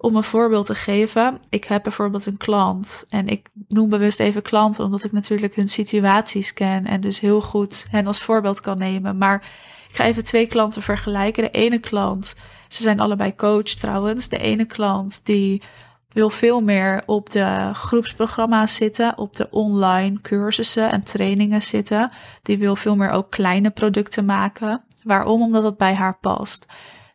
Om 0.00 0.16
een 0.16 0.24
voorbeeld 0.24 0.66
te 0.66 0.74
geven, 0.74 1.40
ik 1.48 1.64
heb 1.64 1.82
bijvoorbeeld 1.82 2.26
een 2.26 2.36
klant 2.36 3.06
en 3.08 3.28
ik 3.28 3.48
noem 3.68 3.88
bewust 3.88 4.20
even 4.20 4.42
klanten 4.42 4.84
omdat 4.84 5.04
ik 5.04 5.12
natuurlijk 5.12 5.54
hun 5.54 5.68
situaties 5.68 6.52
ken 6.52 6.86
en 6.86 7.00
dus 7.00 7.20
heel 7.20 7.40
goed 7.40 7.86
hen 7.90 8.06
als 8.06 8.22
voorbeeld 8.22 8.60
kan 8.60 8.78
nemen. 8.78 9.18
Maar 9.18 9.44
ik 9.88 9.94
ga 9.94 10.04
even 10.04 10.24
twee 10.24 10.46
klanten 10.46 10.82
vergelijken. 10.82 11.42
De 11.42 11.50
ene 11.50 11.78
klant, 11.78 12.34
ze 12.68 12.82
zijn 12.82 13.00
allebei 13.00 13.34
coach 13.34 13.62
trouwens. 13.62 14.28
De 14.28 14.38
ene 14.38 14.64
klant 14.64 15.20
die 15.24 15.62
wil 16.08 16.30
veel 16.30 16.60
meer 16.60 17.02
op 17.06 17.30
de 17.30 17.70
groepsprogramma's 17.72 18.74
zitten, 18.74 19.18
op 19.18 19.36
de 19.36 19.50
online 19.50 20.20
cursussen 20.20 20.90
en 20.90 21.02
trainingen 21.02 21.62
zitten. 21.62 22.10
Die 22.42 22.58
wil 22.58 22.76
veel 22.76 22.96
meer 22.96 23.10
ook 23.10 23.30
kleine 23.30 23.70
producten 23.70 24.24
maken. 24.24 24.82
Waarom? 25.02 25.42
Omdat 25.42 25.62
het 25.62 25.76
bij 25.76 25.94
haar 25.94 26.18
past. 26.20 26.66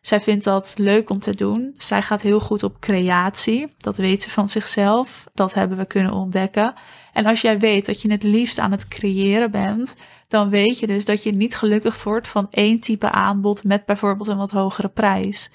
Zij 0.04 0.20
vindt 0.20 0.44
dat 0.44 0.74
leuk 0.76 1.10
om 1.10 1.18
te 1.18 1.34
doen. 1.36 1.74
Zij 1.76 2.02
gaat 2.02 2.22
heel 2.22 2.40
goed 2.40 2.62
op 2.62 2.80
creatie. 2.80 3.74
Dat 3.78 3.96
weet 3.96 4.22
ze 4.22 4.30
van 4.30 4.48
zichzelf. 4.48 5.24
Dat 5.34 5.54
hebben 5.54 5.78
we 5.78 5.86
kunnen 5.86 6.12
ontdekken. 6.12 6.74
En 7.12 7.26
als 7.26 7.40
jij 7.40 7.58
weet 7.58 7.86
dat 7.86 8.02
je 8.02 8.10
het 8.10 8.22
liefst 8.22 8.58
aan 8.58 8.70
het 8.70 8.88
creëren 8.88 9.50
bent, 9.50 9.96
dan 10.28 10.48
weet 10.48 10.78
je 10.78 10.86
dus 10.86 11.04
dat 11.04 11.22
je 11.22 11.32
niet 11.32 11.56
gelukkig 11.56 12.04
wordt 12.04 12.28
van 12.28 12.46
één 12.50 12.80
type 12.80 13.10
aanbod 13.10 13.64
met 13.64 13.84
bijvoorbeeld 13.84 14.28
een 14.28 14.36
wat 14.36 14.50
hogere 14.50 14.88
prijs. 14.88 15.50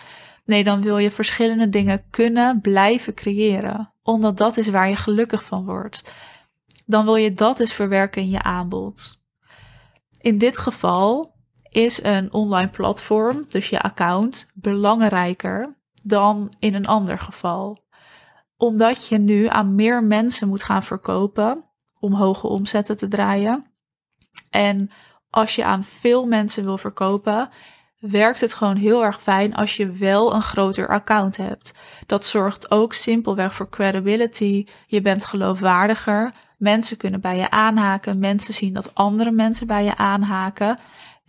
Nee, 0.45 0.63
dan 0.63 0.81
wil 0.81 0.97
je 0.97 1.11
verschillende 1.11 1.69
dingen 1.69 2.03
kunnen 2.09 2.61
blijven 2.61 3.13
creëren, 3.13 3.93
omdat 4.03 4.37
dat 4.37 4.57
is 4.57 4.67
waar 4.67 4.89
je 4.89 4.95
gelukkig 4.95 5.43
van 5.43 5.65
wordt. 5.65 6.13
Dan 6.85 7.05
wil 7.05 7.15
je 7.15 7.33
dat 7.33 7.57
dus 7.57 7.73
verwerken 7.73 8.21
in 8.21 8.29
je 8.29 8.43
aanbod. 8.43 9.19
In 10.19 10.37
dit 10.37 10.57
geval 10.57 11.37
is 11.69 12.03
een 12.03 12.33
online 12.33 12.69
platform, 12.69 13.45
dus 13.49 13.69
je 13.69 13.81
account, 13.81 14.47
belangrijker 14.53 15.77
dan 16.03 16.53
in 16.59 16.73
een 16.73 16.87
ander 16.87 17.19
geval. 17.19 17.83
Omdat 18.57 19.07
je 19.07 19.17
nu 19.17 19.47
aan 19.47 19.75
meer 19.75 20.03
mensen 20.03 20.47
moet 20.47 20.63
gaan 20.63 20.83
verkopen 20.83 21.63
om 21.99 22.13
hoge 22.13 22.47
omzetten 22.47 22.97
te 22.97 23.07
draaien. 23.07 23.65
En 24.49 24.91
als 25.29 25.55
je 25.55 25.63
aan 25.63 25.83
veel 25.83 26.25
mensen 26.25 26.63
wil 26.63 26.77
verkopen, 26.77 27.49
werkt 27.99 28.41
het 28.41 28.53
gewoon 28.53 28.75
heel 28.75 29.03
erg 29.03 29.21
fijn 29.21 29.55
als 29.55 29.77
je 29.77 29.91
wel 29.91 30.33
een 30.33 30.41
groter 30.41 30.87
account 30.87 31.37
hebt. 31.37 31.73
Dat 32.05 32.25
zorgt 32.25 32.71
ook 32.71 32.93
simpelweg 32.93 33.53
voor 33.53 33.69
credibility. 33.69 34.65
Je 34.87 35.01
bent 35.01 35.25
geloofwaardiger. 35.25 36.33
Mensen 36.57 36.97
kunnen 36.97 37.21
bij 37.21 37.37
je 37.37 37.49
aanhaken. 37.49 38.19
Mensen 38.19 38.53
zien 38.53 38.73
dat 38.73 38.95
andere 38.95 39.31
mensen 39.31 39.67
bij 39.67 39.83
je 39.83 39.97
aanhaken. 39.97 40.77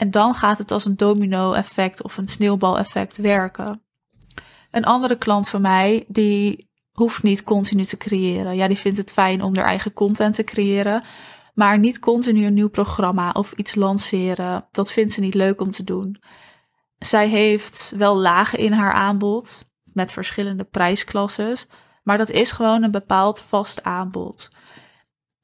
En 0.00 0.11
dan 0.11 0.35
gaat 0.35 0.59
het 0.59 0.71
als 0.71 0.85
een 0.85 0.97
domino-effect 0.97 2.02
of 2.02 2.16
een 2.16 2.28
sneeuwbal-effect 2.28 3.16
werken. 3.16 3.83
Een 4.71 4.85
andere 4.85 5.19
klant 5.19 5.49
van 5.49 5.61
mij, 5.61 6.04
die 6.09 6.71
hoeft 6.92 7.23
niet 7.23 7.45
continu 7.45 7.85
te 7.85 7.97
creëren. 7.97 8.57
Ja, 8.57 8.66
die 8.69 8.76
vindt 8.76 8.99
het 8.99 9.12
fijn 9.12 9.42
om 9.42 9.57
haar 9.57 9.64
eigen 9.64 9.92
content 9.92 10.35
te 10.35 10.45
creëren. 10.45 11.02
Maar 11.54 11.78
niet 11.78 11.99
continu 11.99 12.47
een 12.47 12.54
nieuw 12.54 12.69
programma 12.69 13.30
of 13.30 13.52
iets 13.52 13.75
lanceren. 13.75 14.69
Dat 14.71 14.92
vindt 14.92 15.12
ze 15.12 15.21
niet 15.21 15.35
leuk 15.35 15.61
om 15.61 15.71
te 15.71 15.85
doen. 15.85 16.23
Zij 16.99 17.28
heeft 17.28 17.92
wel 17.97 18.16
lagen 18.16 18.59
in 18.59 18.73
haar 18.73 18.92
aanbod 18.92 19.71
met 19.92 20.12
verschillende 20.12 20.64
prijsklasses. 20.64 21.66
Maar 22.02 22.19
dat 22.19 22.30
is 22.30 22.50
gewoon 22.50 22.83
een 22.83 22.90
bepaald 22.90 23.40
vast 23.40 23.83
aanbod. 23.83 24.49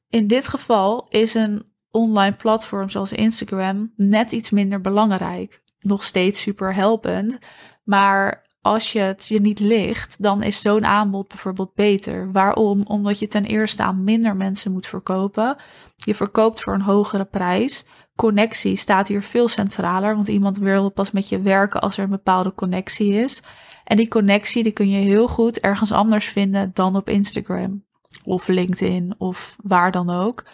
In 0.07 0.27
dit 0.27 0.47
geval 0.47 1.07
is 1.09 1.33
een 1.33 1.65
online 1.97 2.35
platform 2.35 2.89
zoals 2.89 3.11
Instagram 3.11 3.91
net 3.95 4.31
iets 4.31 4.49
minder 4.49 4.81
belangrijk. 4.81 5.61
Nog 5.79 6.03
steeds 6.03 6.41
super 6.41 6.73
helpend. 6.73 7.37
Maar 7.83 8.45
als 8.61 8.91
je 8.91 8.99
het 8.99 9.27
je 9.27 9.41
niet 9.41 9.59
ligt, 9.59 10.23
dan 10.23 10.43
is 10.43 10.61
zo'n 10.61 10.85
aanbod 10.85 11.27
bijvoorbeeld 11.27 11.73
beter. 11.73 12.31
Waarom? 12.31 12.83
Omdat 12.83 13.19
je 13.19 13.27
ten 13.27 13.45
eerste 13.45 13.83
aan 13.83 14.03
minder 14.03 14.35
mensen 14.35 14.71
moet 14.71 14.87
verkopen. 14.87 15.55
Je 15.95 16.15
verkoopt 16.15 16.61
voor 16.61 16.73
een 16.73 16.81
hogere 16.81 17.25
prijs. 17.25 17.85
Connectie 18.15 18.75
staat 18.75 19.07
hier 19.07 19.23
veel 19.23 19.47
centraler, 19.47 20.15
want 20.15 20.27
iemand 20.27 20.57
wil 20.57 20.89
pas 20.89 21.11
met 21.11 21.29
je 21.29 21.41
werken 21.41 21.81
als 21.81 21.97
er 21.97 22.03
een 22.03 22.09
bepaalde 22.09 22.53
connectie 22.53 23.13
is. 23.13 23.43
En 23.83 23.97
die 23.97 24.07
connectie 24.07 24.63
die 24.63 24.71
kun 24.71 24.89
je 24.89 24.97
heel 24.97 25.27
goed 25.27 25.59
ergens 25.59 25.91
anders 25.91 26.25
vinden 26.25 26.71
dan 26.73 26.95
op 26.95 27.09
Instagram 27.09 27.85
of 28.23 28.47
LinkedIn 28.47 29.15
of 29.17 29.55
waar 29.63 29.91
dan 29.91 30.09
ook, 30.09 30.45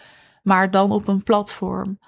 maar 0.43 0.71
dan 0.71 0.91
op 0.91 1.07
een 1.07 1.23
platform. 1.23 1.99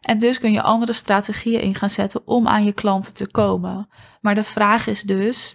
En 0.00 0.18
dus 0.18 0.38
kun 0.38 0.52
je 0.52 0.62
andere 0.62 0.92
strategieën 0.92 1.60
in 1.60 1.74
gaan 1.74 1.90
zetten 1.90 2.26
om 2.26 2.48
aan 2.48 2.64
je 2.64 2.72
klanten 2.72 3.14
te 3.14 3.30
komen. 3.30 3.88
Maar 4.20 4.34
de 4.34 4.44
vraag 4.44 4.86
is 4.86 5.02
dus: 5.02 5.54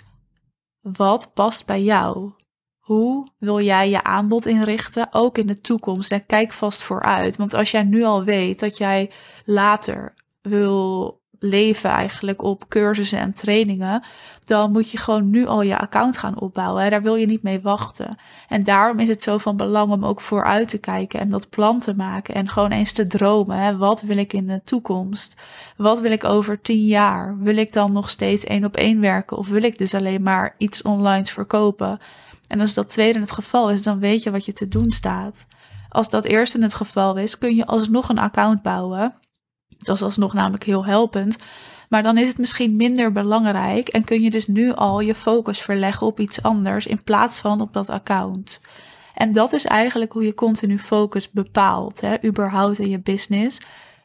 wat 0.82 1.34
past 1.34 1.66
bij 1.66 1.84
jou? 1.84 2.32
Hoe 2.80 3.28
wil 3.38 3.62
jij 3.62 3.90
je 3.90 4.04
aanbod 4.04 4.46
inrichten, 4.46 5.08
ook 5.12 5.38
in 5.38 5.48
de 5.48 5.62
toekomst? 5.62 6.12
En 6.12 6.26
kijk 6.26 6.52
vast 6.52 6.84
vooruit. 6.84 7.36
Want 7.36 7.54
als 7.54 7.72
jij 7.72 7.84
nu 7.84 8.04
al 8.04 8.24
weet 8.24 8.60
dat 8.60 8.78
jij 8.78 9.12
later 9.46 10.14
wil 10.42 11.22
leven 11.40 11.90
eigenlijk 11.90 12.44
op 12.44 12.66
cursussen 12.68 13.20
en 13.20 13.34
trainingen, 13.34 14.04
dan 14.46 14.72
moet 14.72 14.92
je 14.92 14.98
gewoon 14.98 15.30
nu 15.30 15.46
al 15.46 15.62
je 15.62 15.78
account 15.78 16.18
gaan 16.18 16.40
opbouwen. 16.40 16.90
Daar 16.90 17.02
wil 17.02 17.16
je 17.16 17.26
niet 17.26 17.44
mee 17.44 17.62
wachten. 17.62 18.18
En 18.48 18.64
daarom 18.64 19.00
is 19.00 19.08
het 19.08 19.22
zo 19.22 19.38
van 19.38 19.58
belang 19.58 19.92
om 19.92 20.06
ook 20.06 20.22
vooruit 20.22 20.70
te 20.70 20.78
kijken 20.78 21.20
en 21.20 21.30
dat 21.30 21.50
plan 21.50 21.80
te 21.80 21.94
maken 21.96 22.36
en 22.36 22.50
gewoon 22.50 22.72
eens 22.72 22.94
te 22.94 23.08
dromen. 23.08 23.58
Hè? 23.58 23.78
Wat 23.78 24.02
wil 24.02 24.18
ik 24.18 24.34
in 24.34 24.48
de 24.48 24.62
toekomst? 24.64 25.42
Wat 25.78 26.00
wil 26.00 26.12
ik 26.12 26.24
over 26.24 26.62
tien 26.62 26.86
jaar? 26.86 27.38
Wil 27.40 27.58
ik 27.58 27.74
dan 27.74 27.92
nog 27.92 28.10
steeds 28.10 28.44
één 28.44 28.66
op 28.66 28.76
één 28.76 29.00
werken 29.00 29.38
of 29.38 29.48
wil 29.48 29.64
ik 29.64 29.78
dus 29.78 29.94
alleen 29.94 30.22
maar 30.22 30.56
iets 30.58 30.82
online 30.82 31.26
verkopen? 31.26 32.00
En 32.48 32.60
als 32.60 32.74
dat 32.74 32.90
tweede 32.90 33.20
het 33.20 33.32
geval 33.32 33.70
is, 33.70 33.84
dan 33.84 34.00
weet 34.00 34.24
je 34.24 34.32
wat 34.32 34.46
je 34.46 34.54
te 34.54 34.68
doen 34.68 34.92
staat. 34.92 35.48
Als 35.90 36.10
dat 36.10 36.26
eerste 36.26 36.62
het 36.62 36.74
geval 36.74 37.16
is, 37.16 37.38
kun 37.38 37.56
je 37.56 37.66
alsnog 37.66 38.10
een 38.10 38.18
account 38.18 38.62
bouwen 38.62 39.14
dat 39.80 39.96
is 39.96 40.02
alsnog 40.02 40.34
namelijk 40.34 40.64
heel 40.64 40.86
helpend. 40.86 41.38
Maar 41.90 42.04
dan 42.04 42.18
is 42.18 42.28
het 42.28 42.38
misschien 42.38 42.76
minder 42.76 43.12
belangrijk 43.12 43.88
en 43.88 44.04
kun 44.04 44.22
je 44.22 44.30
dus 44.30 44.48
nu 44.48 44.74
al 44.74 45.00
je 45.00 45.16
focus 45.16 45.62
verleggen 45.62 46.08
op 46.08 46.20
iets 46.20 46.44
anders 46.44 46.88
in 46.88 47.04
plaats 47.04 47.40
van 47.40 47.62
op 47.62 47.74
dat 47.74 47.90
account. 47.90 48.62
En 49.14 49.32
dat 49.32 49.54
is 49.54 49.66
eigenlijk 49.66 50.12
hoe 50.12 50.26
je 50.26 50.34
continu 50.34 50.80
focus 50.80 51.32
bepaalt, 51.32 52.02
hè, 52.02 52.24
überhaupt 52.24 52.80
in 52.80 52.90
je 52.90 53.00
business. 53.00 53.62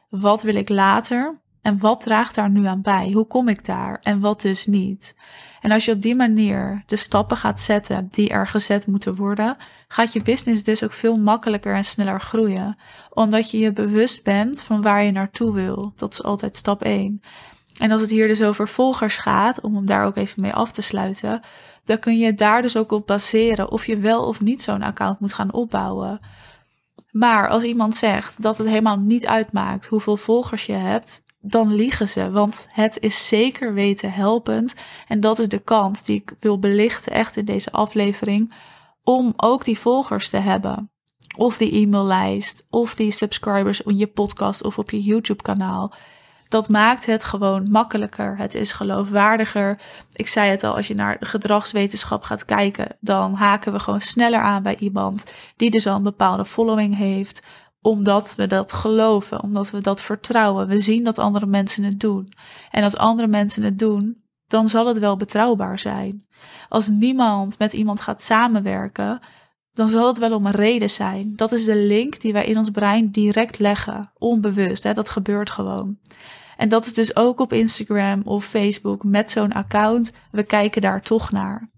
Wat 0.09 0.43
wil 0.43 0.55
ik 0.55 0.69
later 0.69 1.41
en 1.63 1.79
wat 1.79 2.01
draagt 2.01 2.35
daar 2.35 2.51
nu 2.51 2.67
aan 2.67 2.83
bij? 2.83 3.11
Hoe 3.11 3.27
kom 3.27 3.49
ik 3.49 3.65
daar 3.65 3.99
en 4.03 4.21
wat 4.21 4.41
dus 4.41 4.67
niet? 4.67 5.15
En 5.61 5.71
als 5.71 5.85
je 5.85 5.93
op 5.93 6.03
die 6.03 6.15
manier 6.15 6.83
de 6.87 6.97
stappen 6.97 7.37
gaat 7.37 7.61
zetten 7.61 8.09
die 8.11 8.29
er 8.29 8.47
gezet 8.49 8.87
moeten 8.87 9.15
worden, 9.15 9.57
gaat 9.89 10.13
je 10.13 10.23
business 10.23 10.63
dus 10.63 10.85
ook 10.85 10.93
veel 10.93 11.17
makkelijker 11.17 11.75
en 11.75 11.85
sneller 11.85 12.21
groeien. 12.21 12.77
Omdat 13.11 13.51
je 13.51 13.59
je 13.59 13.73
bewust 13.73 14.25
bent 14.25 14.63
van 14.63 14.83
waar 14.83 15.05
je 15.05 15.11
naartoe 15.11 15.55
wil. 15.55 15.93
Dat 15.97 16.13
is 16.13 16.23
altijd 16.23 16.57
stap 16.57 16.83
1. 16.83 17.21
En 17.79 17.91
als 17.91 18.01
het 18.01 18.11
hier 18.11 18.29
dus 18.29 18.43
over 18.43 18.69
volgers 18.69 19.19
gaat, 19.19 19.61
om 19.61 19.75
hem 19.75 19.87
daar 19.87 20.05
ook 20.05 20.17
even 20.17 20.43
mee 20.43 20.53
af 20.53 20.73
te 20.73 20.83
sluiten, 20.83 21.41
dan 21.85 21.99
kun 21.99 22.19
je 22.19 22.35
daar 22.35 22.63
dus 22.63 22.77
ook 22.77 22.93
op 22.93 23.07
baseren 23.07 23.71
of 23.71 23.87
je 23.87 23.99
wel 23.99 24.25
of 24.25 24.41
niet 24.41 24.63
zo'n 24.63 24.83
account 24.83 25.21
moet 25.21 25.33
gaan 25.33 25.53
opbouwen. 25.53 26.21
Maar 27.11 27.49
als 27.49 27.63
iemand 27.63 27.97
zegt 27.97 28.43
dat 28.43 28.59
het 28.59 28.67
helemaal 28.67 28.99
niet 28.99 29.27
uitmaakt 29.27 29.87
hoeveel 29.87 30.17
volgers 30.17 30.67
je 30.67 30.73
hebt, 30.73 31.23
dan 31.43 31.75
liegen 31.75 32.09
ze. 32.09 32.31
Want 32.31 32.69
het 32.71 32.99
is 33.01 33.29
zeker 33.29 33.75
weten 33.75 34.13
helpend. 34.13 34.75
En 35.09 35.21
dat 35.21 35.39
is 35.39 35.49
de 35.49 35.59
kant 35.59 36.07
die 36.07 36.17
ik 36.17 36.35
wil 36.39 36.59
belichten 36.59 37.13
echt 37.13 37.37
in 37.37 37.45
deze 37.45 37.73
aflevering. 37.73 38.53
Om 39.03 39.33
ook 39.37 39.65
die 39.65 39.79
volgers 39.79 40.29
te 40.29 40.37
hebben. 40.37 40.91
Of 41.37 41.57
die 41.57 41.75
e-maillijst. 41.75 42.67
Of 42.71 42.95
die 42.95 43.11
subscribers 43.11 43.83
op 43.83 43.93
je 43.93 44.07
podcast 44.07 44.65
of 44.65 44.79
op 44.79 44.91
je 44.91 45.03
YouTube 45.03 45.43
kanaal. 45.43 45.95
Dat 46.49 46.69
maakt 46.69 47.07
het 47.07 47.25
gewoon 47.25 47.71
makkelijker. 47.71 48.37
Het 48.37 48.55
is 48.55 48.73
geloofwaardiger. 48.73 49.79
Ik 50.13 50.29
zei 50.29 50.51
het 50.51 50.65
al, 50.65 50.77
als 50.77 50.89
je 50.89 50.95
naar 50.95 51.17
gedragswetenschap 51.21 52.23
gaat 52.23 52.45
kijken, 52.45 52.97
dan 53.01 53.35
haken 53.35 53.73
we 53.73 53.79
gewoon 53.79 54.01
sneller 54.01 54.41
aan 54.41 54.63
bij 54.63 54.77
iemand 54.77 55.33
die 55.57 55.71
dus 55.71 55.87
al 55.87 55.97
een 55.97 56.03
bepaalde 56.03 56.45
following 56.45 56.97
heeft 56.97 57.43
omdat 57.83 58.35
we 58.35 58.47
dat 58.47 58.73
geloven, 58.73 59.43
omdat 59.43 59.71
we 59.71 59.79
dat 59.79 60.03
vertrouwen. 60.03 60.69
We 60.69 60.79
zien 60.79 61.05
dat 61.05 61.19
andere 61.19 61.47
mensen 61.47 61.85
het 61.85 62.01
doen. 62.01 62.33
En 62.71 62.83
als 62.83 62.97
andere 62.97 63.29
mensen 63.29 63.63
het 63.63 63.79
doen, 63.79 64.23
dan 64.47 64.69
zal 64.69 64.87
het 64.87 64.99
wel 64.99 65.17
betrouwbaar 65.17 65.79
zijn. 65.79 66.27
Als 66.69 66.89
niemand 66.89 67.59
met 67.59 67.73
iemand 67.73 68.01
gaat 68.01 68.23
samenwerken, 68.23 69.21
dan 69.73 69.89
zal 69.89 70.07
het 70.07 70.19
wel 70.19 70.35
om 70.35 70.47
een 70.47 70.53
reden 70.53 70.91
zijn. 70.91 71.33
Dat 71.37 71.53
is 71.53 71.65
de 71.65 71.77
link 71.77 72.21
die 72.21 72.33
wij 72.33 72.45
in 72.45 72.59
ons 72.59 72.71
brein 72.71 73.11
direct 73.11 73.59
leggen, 73.59 74.13
onbewust. 74.19 74.83
Hè? 74.83 74.93
Dat 74.93 75.09
gebeurt 75.09 75.51
gewoon. 75.51 75.99
En 76.57 76.69
dat 76.69 76.87
is 76.87 76.95
dus 76.95 77.17
ook 77.17 77.41
op 77.41 77.53
Instagram 77.53 78.23
of 78.25 78.45
Facebook 78.45 79.05
met 79.05 79.31
zo'n 79.31 79.53
account. 79.53 80.13
We 80.31 80.43
kijken 80.43 80.83
daar 80.83 81.03
toch 81.03 81.31
naar. 81.33 81.71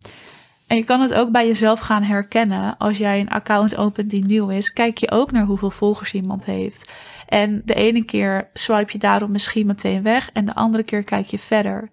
En 0.66 0.76
je 0.76 0.84
kan 0.84 1.00
het 1.00 1.14
ook 1.14 1.30
bij 1.30 1.46
jezelf 1.46 1.80
gaan 1.80 2.02
herkennen. 2.02 2.76
Als 2.78 2.98
jij 2.98 3.20
een 3.20 3.28
account 3.28 3.76
opent 3.76 4.10
die 4.10 4.24
nieuw 4.24 4.48
is, 4.48 4.72
kijk 4.72 4.98
je 4.98 5.10
ook 5.10 5.32
naar 5.32 5.44
hoeveel 5.44 5.70
volgers 5.70 6.14
iemand 6.14 6.44
heeft. 6.44 6.92
En 7.28 7.62
de 7.64 7.74
ene 7.74 8.04
keer 8.04 8.50
swipe 8.52 8.92
je 8.92 8.98
daarom 8.98 9.30
misschien 9.30 9.66
meteen 9.66 10.02
weg 10.02 10.30
en 10.32 10.46
de 10.46 10.54
andere 10.54 10.82
keer 10.82 11.04
kijk 11.04 11.26
je 11.26 11.38
verder. 11.38 11.90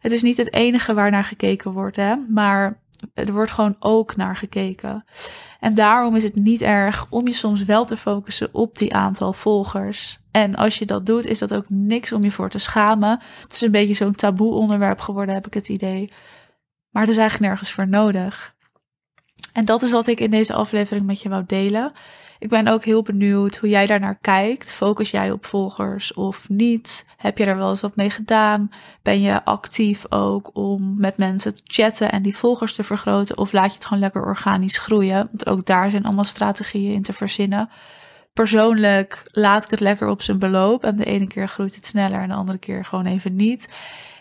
Het 0.00 0.12
is 0.12 0.22
niet 0.22 0.36
het 0.36 0.54
enige 0.54 0.94
waar 0.94 1.10
naar 1.10 1.24
gekeken 1.24 1.72
wordt, 1.72 1.96
hè, 1.96 2.14
maar 2.28 2.80
er 3.14 3.32
wordt 3.32 3.50
gewoon 3.50 3.76
ook 3.78 4.16
naar 4.16 4.36
gekeken. 4.36 5.04
En 5.60 5.74
daarom 5.74 6.16
is 6.16 6.22
het 6.22 6.34
niet 6.34 6.62
erg 6.62 7.06
om 7.10 7.26
je 7.26 7.32
soms 7.32 7.62
wel 7.62 7.84
te 7.84 7.96
focussen 7.96 8.48
op 8.52 8.78
die 8.78 8.94
aantal 8.94 9.32
volgers. 9.32 10.18
En 10.30 10.54
als 10.54 10.78
je 10.78 10.84
dat 10.84 11.06
doet, 11.06 11.26
is 11.26 11.38
dat 11.38 11.54
ook 11.54 11.64
niks 11.68 12.12
om 12.12 12.24
je 12.24 12.30
voor 12.30 12.50
te 12.50 12.58
schamen. 12.58 13.20
Het 13.42 13.52
is 13.52 13.60
een 13.60 13.70
beetje 13.70 13.94
zo'n 13.94 14.14
taboe 14.14 14.54
onderwerp 14.54 15.00
geworden, 15.00 15.34
heb 15.34 15.46
ik 15.46 15.54
het 15.54 15.68
idee. 15.68 16.12
Maar 16.96 17.04
er 17.04 17.10
is 17.10 17.16
eigenlijk 17.16 17.50
nergens 17.50 17.72
voor 17.72 17.88
nodig. 17.88 18.54
En 19.52 19.64
dat 19.64 19.82
is 19.82 19.90
wat 19.90 20.06
ik 20.06 20.20
in 20.20 20.30
deze 20.30 20.52
aflevering 20.52 21.06
met 21.06 21.22
je 21.22 21.28
wou 21.28 21.44
delen. 21.46 21.92
Ik 22.38 22.48
ben 22.48 22.68
ook 22.68 22.84
heel 22.84 23.02
benieuwd 23.02 23.56
hoe 23.56 23.68
jij 23.68 23.86
daarnaar 23.86 24.18
kijkt. 24.20 24.72
Focus 24.72 25.10
jij 25.10 25.30
op 25.30 25.46
volgers 25.46 26.14
of 26.14 26.48
niet? 26.48 27.08
Heb 27.16 27.38
je 27.38 27.44
er 27.44 27.56
wel 27.56 27.68
eens 27.68 27.80
wat 27.80 27.96
mee 27.96 28.10
gedaan? 28.10 28.70
Ben 29.02 29.20
je 29.20 29.44
actief 29.44 30.12
ook 30.12 30.50
om 30.52 31.00
met 31.00 31.16
mensen 31.16 31.54
te 31.54 31.62
chatten 31.64 32.12
en 32.12 32.22
die 32.22 32.36
volgers 32.36 32.74
te 32.74 32.84
vergroten? 32.84 33.38
Of 33.38 33.52
laat 33.52 33.70
je 33.70 33.74
het 33.74 33.86
gewoon 33.86 34.02
lekker 34.02 34.24
organisch 34.24 34.78
groeien? 34.78 35.16
Want 35.16 35.46
ook 35.46 35.66
daar 35.66 35.90
zijn 35.90 36.04
allemaal 36.04 36.24
strategieën 36.24 36.94
in 36.94 37.02
te 37.02 37.12
verzinnen. 37.12 37.68
Persoonlijk 38.32 39.22
laat 39.32 39.64
ik 39.64 39.70
het 39.70 39.80
lekker 39.80 40.08
op 40.08 40.22
zijn 40.22 40.38
beloop. 40.38 40.84
En 40.84 40.96
de 40.96 41.04
ene 41.04 41.26
keer 41.26 41.48
groeit 41.48 41.74
het 41.74 41.86
sneller 41.86 42.20
en 42.20 42.28
de 42.28 42.34
andere 42.34 42.58
keer 42.58 42.84
gewoon 42.84 43.06
even 43.06 43.36
niet. 43.36 43.68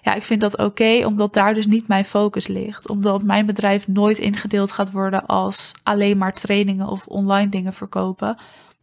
Ja, 0.06 0.14
ik 0.14 0.24
vind 0.24 0.42
dat 0.42 0.58
oké, 0.58 1.06
omdat 1.06 1.34
daar 1.34 1.54
dus 1.54 1.66
niet 1.66 1.88
mijn 1.88 2.06
focus 2.06 2.48
ligt. 2.48 2.90
Omdat 2.90 3.24
mijn 3.24 3.46
bedrijf 3.46 3.88
nooit 3.88 4.18
ingedeeld 4.18 4.72
gaat 4.72 4.92
worden 4.92 5.26
als 5.26 5.74
alleen 5.84 6.18
maar 6.18 6.34
trainingen 6.34 6.88
of 6.88 7.08
online 7.08 7.50
dingen 7.50 7.74
verkopen. 7.74 8.38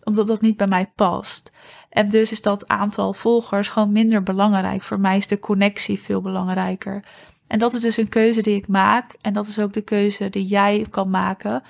Omdat 0.05 0.27
dat 0.27 0.41
niet 0.41 0.57
bij 0.57 0.67
mij 0.67 0.91
past. 0.95 1.53
En 1.89 2.09
dus 2.09 2.31
is 2.31 2.43
dat 2.43 2.69
aantal 2.69 3.13
volgers 3.13 3.69
gewoon 3.69 3.93
minder 3.93 4.23
belangrijk. 4.23 4.83
Voor 4.83 5.01
mij 5.01 5.17
is 5.17 5.27
de 5.27 5.39
connectie 5.39 6.01
veel 6.01 6.21
belangrijker. 6.21 7.05
En 7.47 7.59
dat 7.59 7.73
is 7.73 7.81
dus 7.81 7.97
een 7.97 8.09
keuze 8.09 8.43
die 8.43 8.57
ik 8.57 8.69
maak. 8.69 9.15
En 9.21 9.33
dat 9.33 9.47
is 9.47 9.59
ook 9.59 9.73
de 9.73 9.83
keuze 9.83 10.31
die 10.31 10.47
jij 10.47 10.87
kan 10.91 11.11
maken. 11.11 11.63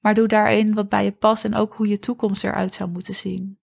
Maar 0.00 0.14
doe 0.14 0.28
daarin 0.28 0.74
wat 0.74 0.88
bij 0.88 1.04
je 1.04 1.12
past 1.12 1.44
en 1.44 1.54
ook 1.54 1.74
hoe 1.74 1.88
je 1.88 1.98
toekomst 1.98 2.44
eruit 2.44 2.74
zou 2.74 2.90
moeten 2.90 3.14
zien. 3.14 3.58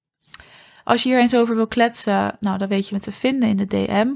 Als 0.83 1.03
je 1.03 1.09
hier 1.09 1.19
eens 1.19 1.35
over 1.35 1.55
wil 1.55 1.67
kletsen, 1.67 2.37
nou 2.39 2.57
dan 2.57 2.67
weet 2.67 2.87
je 2.87 2.95
me 2.95 3.01
te 3.01 3.11
vinden 3.11 3.49
in 3.49 3.57
de 3.57 3.67
DM. 3.67 4.07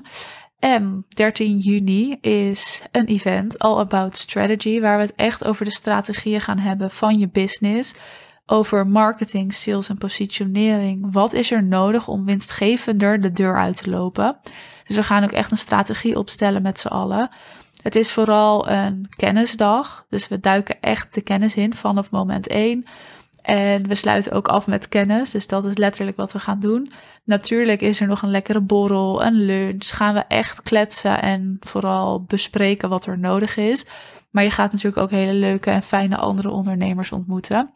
En 0.66 1.06
13 1.08 1.58
juni 1.58 2.18
is 2.22 2.82
een 2.92 3.06
event 3.06 3.60
All 3.60 3.78
About 3.78 4.18
Strategy, 4.18 4.80
waar 4.80 4.98
we 4.98 5.04
het 5.04 5.16
echt 5.16 5.44
over 5.44 5.66
de 5.66 5.72
strategieën 5.72 6.42
gaan 6.42 6.58
hebben 6.58 6.92
van 6.92 7.20
je 7.20 7.30
business. 7.30 7.96
Over 8.46 8.88
marketing, 8.88 9.54
sales 9.54 9.90
en 9.90 9.98
positionering. 9.98 11.08
Wat 11.12 11.34
is 11.34 11.52
er 11.52 11.64
nodig 11.64 12.08
om 12.08 12.26
winstgevender 12.26 13.22
de 13.22 13.32
deur 13.32 13.58
uit 13.58 13.78
te 13.78 13.90
lopen? 13.90 14.38
Dus 14.88 14.96
we 14.96 15.04
gaan 15.04 15.24
ook 15.24 15.32
echt 15.32 15.52
een 15.52 15.58
strategie 15.58 16.18
opstellen 16.18 16.62
met 16.62 16.80
z'n 16.80 16.88
allen. 16.88 17.30
Het 17.82 17.96
is 17.96 18.12
vooral 18.12 18.70
een 18.70 19.10
kennisdag. 19.16 20.06
Dus 20.10 20.28
we 20.28 20.40
duiken 20.40 20.82
echt 20.82 21.14
de 21.14 21.22
kennis 21.22 21.56
in 21.56 21.74
vanaf 21.74 22.12
moment 22.12 22.48
1. 22.48 22.86
En 23.46 23.88
we 23.88 23.96
sluiten 23.96 24.32
ook 24.32 24.48
af 24.48 24.68
met 24.68 24.90
kennis. 24.90 25.32
Dus 25.32 25.48
dat 25.48 25.66
is 25.66 25.78
letterlijk 25.78 26.18
wat 26.18 26.34
we 26.34 26.40
gaan 26.40 26.60
doen. 26.60 26.92
Natuurlijk 27.24 27.82
is 27.82 28.00
er 28.00 28.08
nog 28.08 28.22
een 28.22 28.30
lekkere 28.30 28.62
borrel, 28.62 29.26
een 29.26 29.46
lunch. 29.46 29.96
Gaan 29.96 30.14
we 30.14 30.24
echt 30.28 30.62
kletsen 30.62 31.22
en 31.22 31.58
vooral 31.60 32.22
bespreken 32.22 32.90
wat 32.90 33.06
er 33.06 33.20
nodig 33.20 33.58
is. 33.58 33.86
Maar 34.30 34.44
je 34.44 34.50
gaat 34.50 34.72
natuurlijk 34.72 35.02
ook 35.02 35.12
hele 35.12 35.34
leuke 35.34 35.70
en 35.70 35.84
fijne 35.84 36.18
andere 36.18 36.50
ondernemers 36.50 37.12
ontmoeten. 37.12 37.72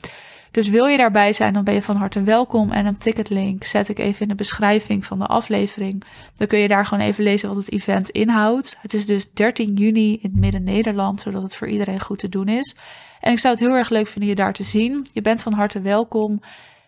Dus 0.52 0.70
wil 0.70 0.86
je 0.86 0.98
daarbij 0.98 1.34
zijn, 1.34 1.54
dan 1.54 1.64
ben 1.64 1.74
je 1.74 1.82
van 1.82 1.96
harte 1.96 2.24
welkom. 2.24 2.72
En 2.72 2.86
een 2.86 2.98
ticketlink 2.98 3.64
zet 3.64 3.90
ik 3.90 4.00
even 4.00 4.22
in 4.22 4.28
de 4.28 4.36
beschrijving 4.36 5.06
van 5.06 5.20
de 5.20 5.26
aflevering. 5.26 6.04
Dan 6.36 6.48
kun 6.48 6.60
je 6.60 6.68
daar 6.68 6.86
gewoon 6.86 7.04
even 7.04 7.24
lezen 7.24 7.48
wat 7.48 7.58
het 7.58 7.72
event 7.72 8.10
inhoudt. 8.10 8.78
Het 8.82 8.94
is 8.94 9.06
dus 9.06 9.32
13 9.32 9.74
juni 9.74 10.14
in 10.14 10.20
het 10.22 10.40
Midden-Nederland, 10.40 11.22
zodat 11.22 11.42
het 11.42 11.56
voor 11.56 11.68
iedereen 11.68 12.00
goed 12.00 12.20
te 12.20 12.30
doen 12.30 12.48
is. 12.48 12.76
En 13.20 13.32
ik 13.32 13.40
zou 13.40 13.54
het 13.54 13.64
heel 13.64 13.76
erg 13.76 13.90
leuk 13.90 14.08
vinden 14.08 14.30
je 14.30 14.36
daar 14.36 14.54
te 14.54 14.64
zien. 14.64 15.06
Je 15.14 15.22
bent 15.22 15.42
van 15.42 15.54
harte 15.54 15.82
welkom. 15.82 16.42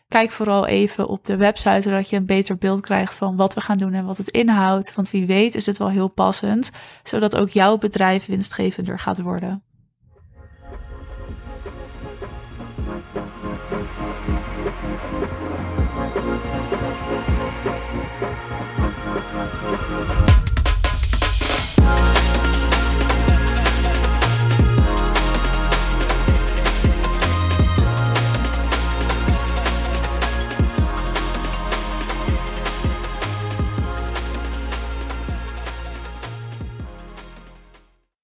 Kijk 0.08 0.32
vooral 0.32 0.68
even 0.68 1.08
op 1.08 1.26
de 1.26 1.36
website, 1.36 1.82
zodat 1.82 2.10
je 2.10 2.16
een 2.16 2.26
beter 2.26 2.58
beeld 2.58 2.82
krijgt 2.82 3.16
van 3.16 3.36
wat 3.36 3.54
we 3.54 3.62
gaan 3.62 3.78
doen 3.78 3.94
en 3.94 4.06
wat 4.06 4.18
het 4.18 4.30
inhoudt. 4.30 4.96
Want 4.96 5.12
wie 5.12 5.26
weet 5.26 5.56
is 5.56 5.66
het 5.66 5.78
wel 5.78 5.90
heel 5.90 6.08
passend, 6.08 6.72
zodat 7.04 7.36
ook 7.36 7.50
jouw 7.50 7.78
bedrijf 7.78 8.26
winstgevender 8.26 9.00
gaat 9.00 9.22
worden. 9.22 9.64